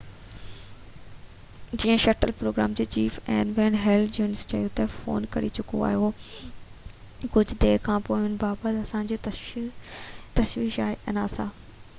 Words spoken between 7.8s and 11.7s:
کانپوءِ ان بابت اسان کي تشويش آهي